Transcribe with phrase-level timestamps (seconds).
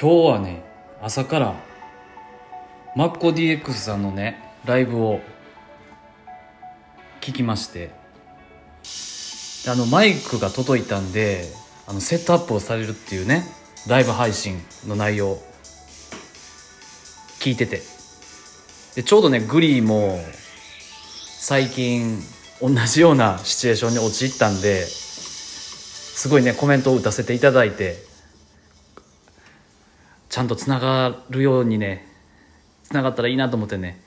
[0.00, 0.62] 今日はね
[1.02, 1.54] 朝から
[2.96, 5.20] マッコ DX さんのねライブを
[7.20, 7.90] 聞きまして。
[9.68, 11.44] あのマイクが届いたんで
[11.86, 13.44] あのセットアップをされるっていうね
[13.86, 15.36] ライブ配信の内容
[17.40, 17.82] 聞いてて。
[18.94, 20.18] でちょうどねグリーも
[21.38, 22.18] 最近
[22.62, 28.08] 同じようなシチュエーションに陥ったんですごいねコメントを打たせていただいて。
[30.30, 32.06] ちゃんとつながるようにね
[32.84, 34.00] つながったらいいなと思ってね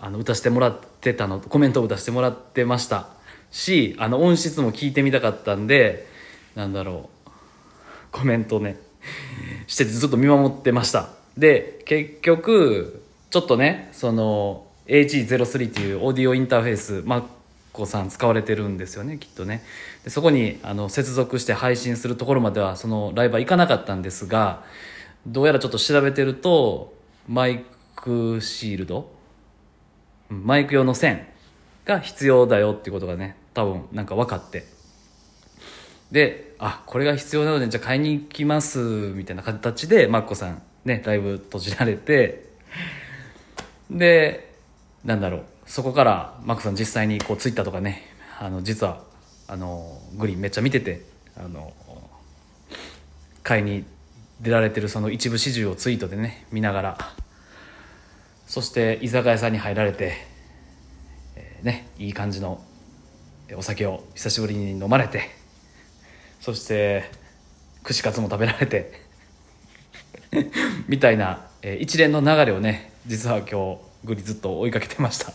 [0.00, 3.08] あの打たせてもらってたのコメントを打たせてもらってました。
[3.50, 6.06] しあの音質も聞いてみたかったんで
[6.54, 7.30] なんだろう
[8.12, 8.78] コメントね
[9.66, 11.10] しててずっと見守ってました。
[11.36, 17.22] で結局ちょっとねその AG03 っていうオーディオインターフェースマッ
[17.72, 19.62] コさん使われてるんですよねきっとね。
[20.04, 24.62] でそこにあの接続して配信するところまではそのライブは行かなかったんですが
[25.26, 26.94] どうやらちょっと調べてると
[27.28, 27.64] マイ
[27.96, 29.10] クシールド？
[30.28, 31.26] マイク用の線
[31.84, 34.64] が必要だよっていうことがね多分なんか分かって。
[36.10, 42.48] であこれが必要なのでじゃあ買いに行きますみたいな形でマッコさんねライブ閉じられて
[43.90, 44.54] で
[45.04, 48.04] なんだろうそこからマックさん実際にこうツイッターとかね
[48.40, 49.02] あの実は
[49.48, 51.02] あのグリーンめっちゃ見てて
[51.36, 51.74] あの
[53.42, 53.84] 買いに
[54.40, 56.98] 出られてるその一部始終をツイートでね見ながら。
[58.46, 60.14] そして居酒屋さんに入られて、
[61.36, 62.64] えーねいい感じの
[63.54, 65.28] お酒を久しぶりに飲まれて。
[66.40, 67.10] そして
[67.82, 69.06] 串カツも食べられて。
[70.88, 75.32] みたいな、えー一連の流れをね実は今日グリずっと追いかけてました。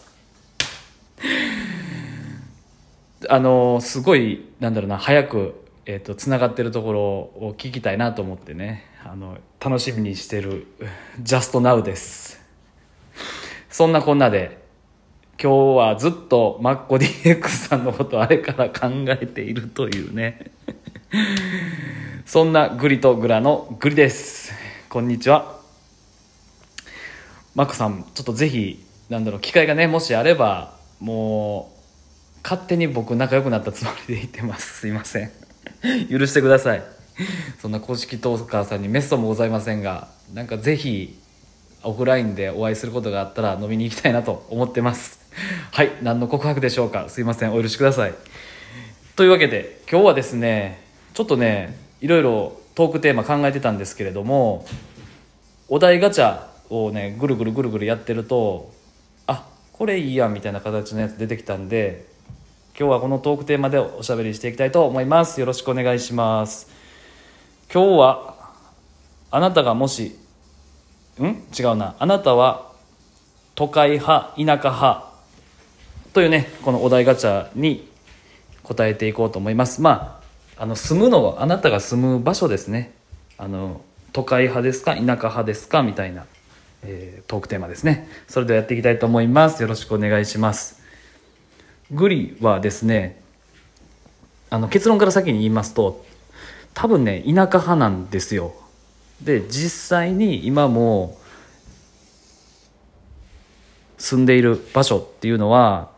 [3.30, 8.86] あのすごいなんだろうな早くえー、とつながってるところを聞きたいなと思ってね。
[9.06, 10.66] あの楽しみにしてる
[11.22, 12.42] 「Just Now」です。
[13.70, 14.64] そんなこんなで
[15.42, 20.52] 今日はずっとマッコ DX さんのことあれから考えているというね。
[22.26, 24.54] そんなグリとグラのグリです。
[24.88, 25.60] こんにちは。
[27.56, 34.80] マッコさんちょっとぜひなんだろう機会がねもしあればもう勝手に僕仲良くなったつもりで言ってます。
[34.80, 35.43] すいません。
[36.10, 36.84] 許してください。
[37.62, 41.20] そんな公式トーカーさんにメッソもございませんがなんかぜひ
[41.84, 45.20] オフラインでお会いすることがあったら飲みに行きたいなと思ってます。
[45.72, 47.10] はい何の告白でしょうか。
[47.10, 47.54] すいません。
[47.54, 48.14] お許しください。
[49.16, 50.82] というわけで今日はですね
[51.14, 54.66] ちょっとねいろいろトークテーマ考えてたんですけれども
[55.68, 58.72] お題ガチャをねぐるぐるぐるぐるやってると
[59.28, 62.13] あこれいいやんみたいな形のやつ出てきたんで
[62.76, 65.40] 今日はこのトークテーマでおしゃべりしていきたいと思います。
[65.40, 66.68] よろしくお願いします。
[67.72, 68.36] 今日は
[69.30, 70.18] あなたがもし
[71.22, 71.24] ん？
[71.56, 71.96] 違うな。
[72.00, 72.72] あなたは
[73.54, 75.06] 都会派田舎派
[76.14, 77.88] というねこのお題ガチャに
[78.64, 79.80] 答えていこうと思います。
[79.80, 80.20] ま
[80.58, 82.92] ああの住むのはあなたが住む場所ですね。
[83.38, 83.82] あの
[84.14, 86.26] 都会派ですか田舎派ですかみたいな、
[86.82, 88.10] えートークテーマですね。
[88.28, 89.62] それではやっていきたいと思います。
[89.62, 90.83] よろしくお願いします。
[91.94, 93.22] グリはですね
[94.50, 96.06] あの結論から先に言いますと
[96.74, 98.54] 多分ね田舎派なんですよ。
[99.22, 101.18] で実際に今も
[103.98, 105.92] 住んでいる場所っていうのは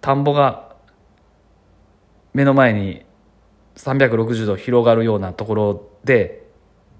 [0.00, 0.72] 田んぼが
[2.32, 3.02] 目の前に
[3.76, 6.46] 360度広がるようなところで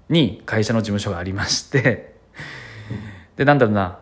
[0.09, 2.15] に会社の事務所がありまして
[3.35, 3.99] でなんだろうな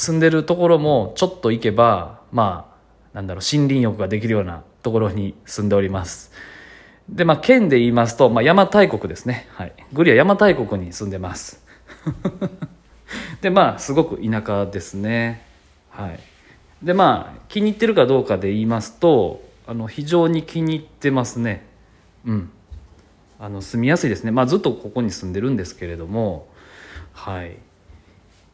[0.00, 2.72] 住んでるところもちょっと行けばま
[3.12, 6.32] あなんだろう森林浴ができるようなところに住んでおります。
[7.06, 9.46] でまあ県で言いますと、まあ、邪馬台国ですね。
[9.52, 9.74] はい。
[9.92, 11.62] グリは邪馬台国に住んでます。
[13.42, 15.44] でまあすごく田舎ですね。
[15.90, 16.20] はい。
[16.82, 21.66] でまあ気に入ってるかどうかで言いますとあの非常に気に入ってますね。
[22.24, 22.50] うん。
[23.38, 24.30] あの住みやすいですね。
[24.30, 26.48] まあずっとここに住んでるんですけれども。
[27.12, 27.58] はい。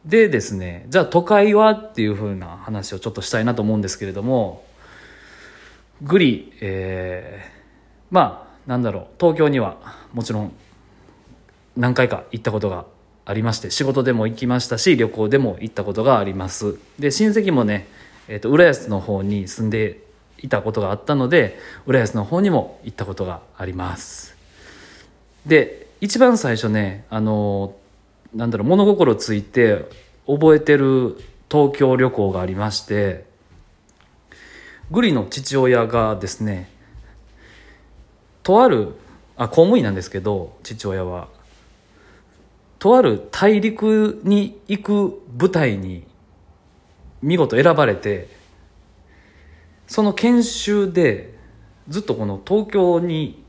[0.06, 4.64] でですねじゃあ都会はっていう風な話をちょっとしたいなと思うんですけれども
[6.02, 7.50] グリえー、
[8.10, 9.78] まあなんだろう東京には
[10.12, 10.52] もちろん
[11.76, 12.86] 何回か行ったことが
[13.24, 16.78] ありまして仕事でも行きましたし旅行でも行ったことがあります。
[16.98, 17.88] で親戚もね、
[18.28, 20.00] えー、と浦安の方に住んで
[20.38, 24.36] いたことがあったので浦安の方にも行ったことがあります。
[25.46, 27.74] で一番最初ねあの
[28.36, 29.86] なんだろう物心ついて
[30.26, 31.16] 覚えてる
[31.50, 33.24] 東京旅行がありまして
[34.90, 36.70] グリの父親がですね
[38.42, 38.94] とある
[39.36, 41.28] あ公務員なんですけど父親は
[42.78, 46.04] とある大陸に行く舞台に
[47.22, 48.28] 見事選ばれて
[49.86, 51.34] その研修で
[51.88, 53.42] ずっとこの東京に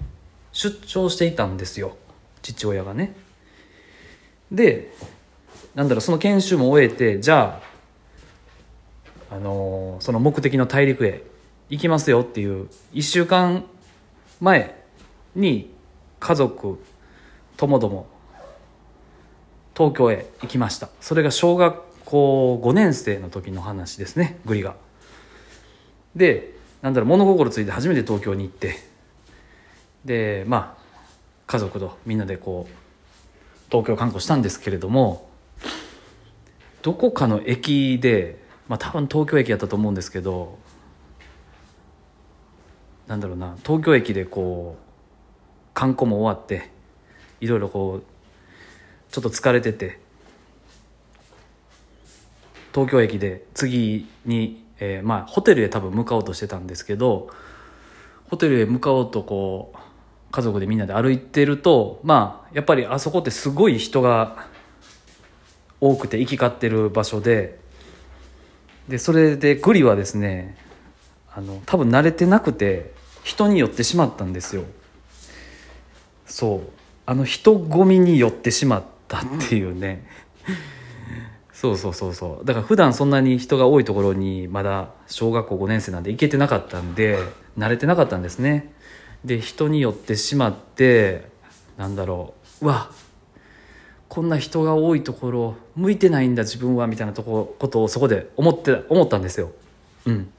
[0.54, 1.98] 出張していたんですよ
[2.42, 3.27] 父親がね。
[4.52, 4.94] で
[5.76, 7.62] なんだろうその研修も終えてじゃ
[9.30, 11.24] あ、あのーその目的の大陸へ
[11.70, 13.66] 行きますよっていう1週間
[14.40, 14.76] 前
[15.36, 15.74] に
[16.20, 16.80] 家族
[17.58, 18.08] ともども
[19.76, 20.90] 東京へ行きました。
[21.02, 24.76] それが小学校5年生の時の話ですねグリが。
[26.16, 28.76] でなんだろう物心ついて初めて東京に行って
[30.06, 30.84] でまあ
[31.46, 32.87] 家族とみんなでこう
[33.70, 35.30] 東京観光したんですけれども
[36.82, 40.58] どこかの駅でまあ多分東京駅やったと思うんですけど
[43.08, 44.84] なんだろうな東京駅でこう
[45.74, 46.70] 観光も終わって
[47.40, 48.04] いろいろこう
[49.12, 50.00] ちょっと疲れてて
[52.74, 57.30] 東京駅で次に、えーまあホテルへ多分向かおうとしてたんですけど
[58.30, 59.78] ホテルへ向かおうとこう
[60.32, 64.48] 家族でみんなで歩いてるとまあやっぱりあそこってすごい人が
[65.80, 67.60] 多くて行き交ってる場所で
[68.88, 70.58] でそれでグリはですね
[71.34, 72.94] あの多分慣れてなくて
[73.24, 74.64] 人に寄ってしまったんですよ。
[76.26, 76.62] そう。
[77.06, 80.08] あの人混みに寄ってしまったっていうね、
[81.52, 82.46] そうそうそうそう。
[82.46, 87.20] だから普段そんなに人が多いところにまだ小学校5年生なんで行けてなかったんで
[87.58, 88.74] 慣れてなかったんですね。
[89.28, 91.28] で人に寄ってしまって
[91.76, 92.90] なんだろううわ
[94.08, 99.52] こんな人が多いところ向いてないんだ自分はみたいなとこことをそこで思って思ったんですよ。
[100.06, 100.32] うん。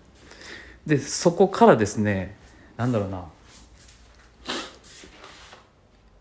[0.87, 2.35] でそこからですね
[2.79, 3.27] なんだろうな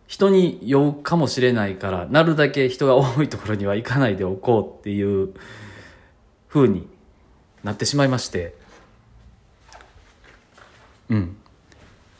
[0.07, 5.33] 人に酔うかもしれないからなるだけ人が多いところには行かないでおこうっていう
[6.49, 6.85] 風に
[7.63, 8.55] なってしまいまして。
[11.09, 11.37] うん。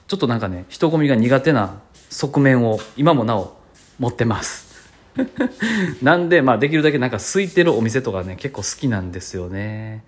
[0.08, 3.58] ちょっとなんかね人混みが苦手な側面を今もなお
[4.00, 4.68] 持ってます。
[6.02, 10.04] なんでまあできるだけなんか空いてるお店とかね結構好きなんですよね。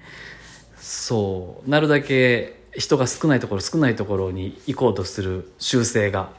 [0.79, 1.69] そう。
[1.69, 6.29] なるだけ人が少ないところ少ないところに行こうとする習性が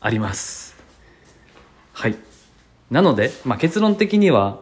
[0.00, 0.74] あります。
[1.92, 2.16] はい。
[2.90, 4.60] なので、まあ、結論的には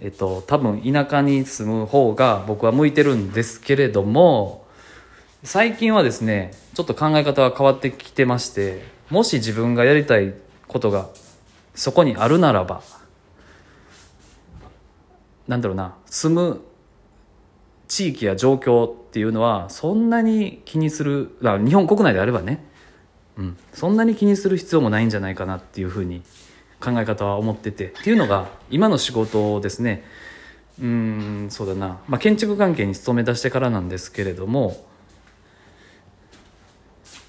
[0.00, 4.66] えっと多分田舎に住む方が僕は向いてるんですけれども
[5.42, 10.34] 最近はですねちょっと考え方が変わってきてましてもし自分がやりたい
[10.68, 11.08] ことが
[11.74, 12.82] そこにあるならば
[15.48, 16.60] なんだろうな住む
[17.88, 22.62] 地域や状況っていうのはそんなに気にする日本国内であればね、
[23.38, 26.22] うん、そんなに気にする必要もないんじゃないかなっていうふうに
[26.80, 30.04] 考え方は思っててっていうのが今の仕事をですね。
[30.80, 34.82] うんそうだな、まあ、建築関係に勤め出してからなんですけれども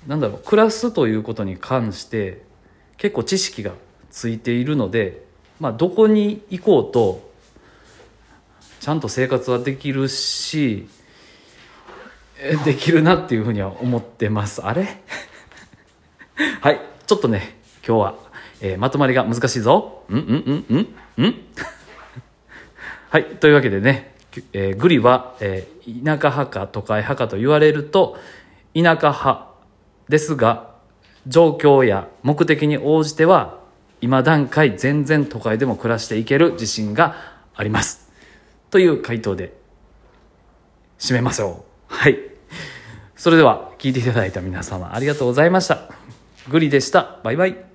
[0.08, 2.42] なんだろう暮らすということに関して
[2.98, 3.72] 結構知識が
[4.10, 5.24] ついているので、
[5.60, 7.32] まあ、どこに行こうと
[8.80, 10.88] ちゃんと生活はできるし
[12.66, 14.66] できるなっていうふうには思ってます。
[14.66, 14.88] あれ？
[16.62, 18.16] はいちょっとね今日は、
[18.62, 20.04] えーまとまりが難しいぞ。
[20.10, 21.36] うんうんうんうんうん。
[23.12, 24.16] はいというわけでね、
[24.54, 28.18] えーグリは、えー田舎派か都会派かと言われると
[28.74, 29.51] 田舎派
[30.10, 30.72] ですが
[31.28, 33.60] 状況や目的に応じては
[34.02, 37.16] 今段階全然都会でも暮らしていける自信が
[37.54, 38.10] あります。
[38.72, 39.54] という回答で
[40.98, 41.94] 締めましょう。
[41.94, 42.18] はい。
[43.16, 45.90] それでは聞いていただいた皆様ありがとうございました。
[46.50, 47.20] グリでした。
[47.24, 47.71] バイバイ。